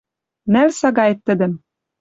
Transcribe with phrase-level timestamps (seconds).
[0.51, 1.53] Нӓл сагаэт тӹдӹм